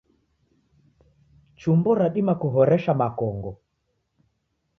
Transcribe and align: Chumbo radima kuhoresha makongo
Chumbo 1.59 1.91
radima 1.99 2.33
kuhoresha 2.41 2.91
makongo 3.01 3.51